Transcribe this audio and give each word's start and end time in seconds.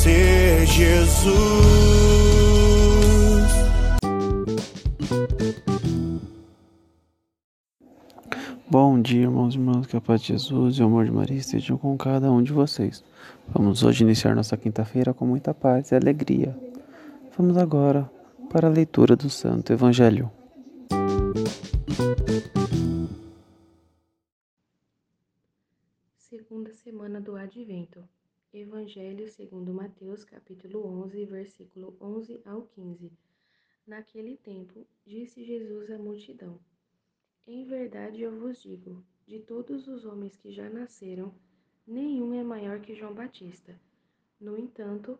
Conhecer 0.00 0.66
Jesus. 0.66 1.30
Bom 8.68 9.00
dia, 9.00 9.22
irmãos 9.22 9.54
e 9.54 9.58
irmãs, 9.58 9.86
que 9.86 9.96
a 9.96 10.00
paz 10.00 10.22
de 10.22 10.28
Jesus 10.28 10.76
e 10.76 10.82
o 10.82 10.86
amor 10.86 11.04
de 11.04 11.10
Maria 11.10 11.36
estejam 11.36 11.76
com 11.76 11.96
cada 11.98 12.30
um 12.30 12.42
de 12.42 12.52
vocês. 12.52 13.04
Vamos 13.48 13.82
hoje 13.82 14.04
iniciar 14.04 14.34
nossa 14.34 14.56
quinta-feira 14.56 15.12
com 15.12 15.26
muita 15.26 15.52
paz 15.52 15.90
e 15.90 15.96
alegria. 15.96 16.56
Vamos 17.36 17.56
agora 17.56 18.10
para 18.48 18.68
a 18.68 18.70
leitura 18.70 19.16
do 19.16 19.28
Santo 19.28 19.72
Evangelho. 19.72 20.30
Segunda 26.16 26.72
semana 26.72 27.20
do 27.20 27.36
Advento. 27.36 28.04
Evangelho 28.52 29.28
segundo 29.28 29.72
Mateus, 29.72 30.24
capítulo 30.24 30.84
11, 31.04 31.24
versículo 31.24 31.96
11 32.00 32.42
ao 32.44 32.62
15. 32.62 33.12
Naquele 33.86 34.36
tempo, 34.38 34.84
disse 35.06 35.44
Jesus 35.44 35.88
à 35.88 35.96
multidão: 35.96 36.58
Em 37.46 37.64
verdade 37.64 38.22
eu 38.22 38.36
vos 38.36 38.60
digo, 38.60 39.04
de 39.24 39.38
todos 39.38 39.86
os 39.86 40.04
homens 40.04 40.36
que 40.36 40.50
já 40.50 40.68
nasceram, 40.68 41.32
nenhum 41.86 42.34
é 42.34 42.42
maior 42.42 42.80
que 42.80 42.92
João 42.92 43.14
Batista. 43.14 43.80
No 44.40 44.58
entanto, 44.58 45.16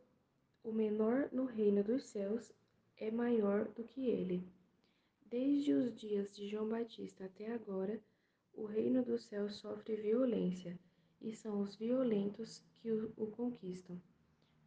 o 0.65 0.73
menor 0.73 1.29
no 1.31 1.45
reino 1.45 1.85
dos 1.85 2.03
céus 2.07 2.51
é 2.97 3.13
maior 3.13 3.69
do 3.69 3.85
que 3.85 4.09
ele. 4.09 4.43
Desde 5.27 5.73
os 5.73 5.95
dias 5.95 6.35
de 6.35 6.49
João 6.49 6.69
Batista 6.69 7.27
até 7.27 7.53
agora, 7.53 8.03
o 8.53 8.65
reino 8.65 9.05
dos 9.05 9.23
céus 9.23 9.55
sofre 9.55 9.95
violência, 9.95 10.77
e 11.21 11.35
são 11.35 11.61
os 11.61 11.77
violentos 11.77 12.63
que 12.77 12.91
o, 12.91 13.13
o 13.17 13.27
conquistam. 13.27 14.01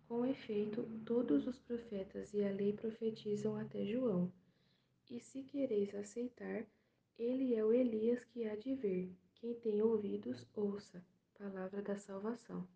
Com 0.07 0.25
efeito, 0.25 0.83
todos 1.05 1.47
os 1.47 1.59
profetas 1.59 2.33
e 2.33 2.43
a 2.43 2.51
lei 2.51 2.73
profetizam 2.73 3.57
até 3.57 3.85
João. 3.85 4.31
E 5.09 5.19
se 5.19 5.43
quereis 5.43 5.93
aceitar, 5.95 6.65
ele 7.17 7.55
é 7.55 7.63
o 7.63 7.73
Elias 7.73 8.23
que 8.25 8.47
há 8.47 8.55
de 8.55 8.75
vir. 8.75 9.15
Quem 9.35 9.53
tem 9.55 9.81
ouvidos, 9.81 10.45
ouça. 10.55 11.03
Palavra 11.37 11.81
da 11.81 11.97
salvação. 11.97 12.67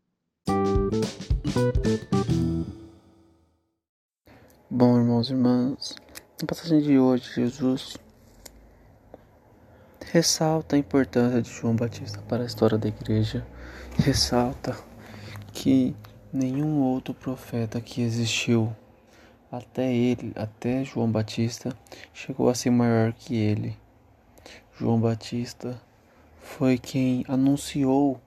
Bom, 4.69 4.97
irmãos 4.97 5.29
e 5.29 5.33
irmãs, 5.33 5.95
na 6.41 6.47
passagem 6.47 6.81
de 6.81 6.99
hoje, 6.99 7.33
Jesus 7.33 7.97
ressalta 10.11 10.75
a 10.75 10.79
importância 10.79 11.41
de 11.41 11.49
João 11.49 11.75
Batista 11.75 12.21
para 12.23 12.43
a 12.43 12.45
história 12.45 12.77
da 12.77 12.87
igreja, 12.87 13.45
ressalta 13.97 14.77
que 15.53 15.95
nenhum 16.31 16.81
outro 16.81 17.13
profeta 17.13 17.81
que 17.81 18.01
existiu 18.01 18.75
até 19.51 19.93
ele, 19.93 20.33
até 20.35 20.83
João 20.83 21.11
Batista, 21.11 21.75
chegou 22.13 22.49
a 22.49 22.55
ser 22.55 22.69
maior 22.69 23.13
que 23.13 23.35
ele. 23.35 23.77
João 24.77 24.99
Batista 24.99 25.81
foi 26.39 26.77
quem 26.77 27.25
anunciou 27.27 28.21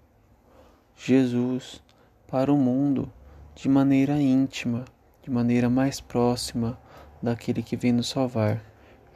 Jesus 0.96 1.82
para 2.26 2.52
o 2.52 2.56
mundo 2.56 3.12
de 3.54 3.68
maneira 3.68 4.20
íntima, 4.20 4.84
de 5.22 5.30
maneira 5.30 5.68
mais 5.68 6.00
próxima 6.00 6.78
daquele 7.22 7.62
que 7.62 7.76
vem 7.76 7.92
nos 7.92 8.08
salvar. 8.08 8.62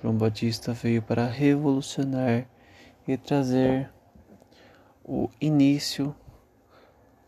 João 0.03 0.15
Batista 0.15 0.73
veio 0.73 1.01
para 1.01 1.27
revolucionar 1.27 2.47
e 3.09 3.17
trazer 3.17 3.91
o 5.05 5.29
início 5.39 6.15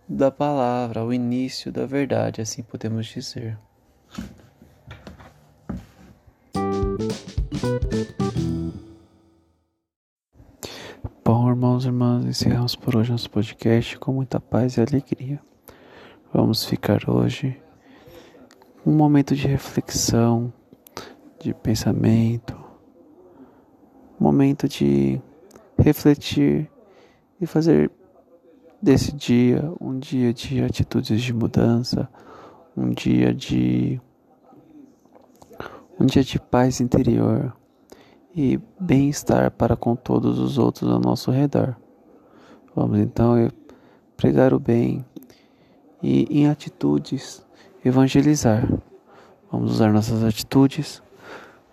da 0.08 0.30
palavra, 0.30 1.04
o 1.04 1.12
início 1.12 1.70
da 1.70 1.84
verdade, 1.84 2.40
assim 2.40 2.62
podemos 2.62 3.06
dizer. 3.06 3.58
Bom, 11.22 11.50
irmãos 11.50 11.84
e 11.84 11.88
irmãs, 11.88 12.24
encerramos 12.24 12.74
por 12.74 12.96
hoje 12.96 13.12
nosso 13.12 13.28
podcast 13.28 13.98
com 13.98 14.12
muita 14.12 14.40
paz 14.40 14.76
e 14.76 14.80
alegria. 14.80 15.38
Vamos 16.32 16.64
ficar 16.64 17.10
hoje 17.10 17.60
um 18.86 18.92
momento 18.92 19.34
de 19.34 19.46
reflexão, 19.46 20.52
de 21.40 21.52
pensamento, 21.52 22.56
um 24.18 24.24
momento 24.24 24.66
de 24.66 25.20
refletir 25.78 26.70
e 27.40 27.46
fazer 27.46 27.90
desse 28.80 29.12
dia 29.12 29.72
um 29.80 29.98
dia 29.98 30.32
de 30.32 30.62
atitudes 30.62 31.20
de 31.20 31.32
mudança, 31.32 32.08
um 32.76 32.90
dia 32.90 33.34
de 33.34 34.00
um 35.98 36.04
dia 36.04 36.22
de 36.22 36.38
paz 36.38 36.80
interior 36.80 37.56
e 38.34 38.60
bem-estar 38.78 39.50
para 39.50 39.76
com 39.76 39.96
todos 39.96 40.38
os 40.38 40.58
outros 40.58 40.90
ao 40.90 41.00
nosso 41.00 41.30
redor. 41.30 41.74
Vamos 42.74 42.98
então 42.98 43.50
pregar 44.16 44.52
o 44.52 44.60
bem 44.60 45.04
e 46.02 46.24
em 46.30 46.48
atitudes 46.48 47.44
evangelizar. 47.84 48.68
Vamos 49.50 49.72
usar 49.72 49.92
nossas 49.92 50.22
atitudes 50.22 51.02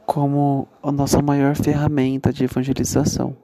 como 0.05 0.67
a 0.81 0.91
nossa 0.91 1.21
maior 1.21 1.55
ferramenta 1.55 2.31
de 2.31 2.45
evangelização. 2.45 3.42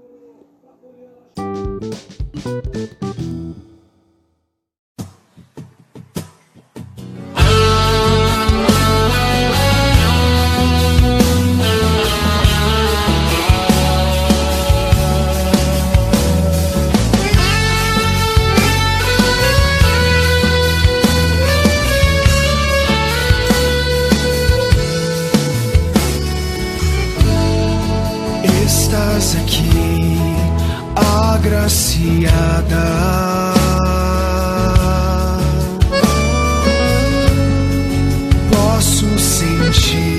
estás 28.89 29.36
aqui, 29.36 30.18
agraciada. 30.95 32.33
Posso 38.51 39.19
sentir. 39.19 40.19